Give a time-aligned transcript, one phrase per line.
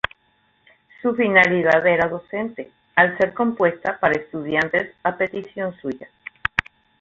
[1.03, 6.09] Su finalidad era docente, al ser compuesta para estudiantes a petición suya.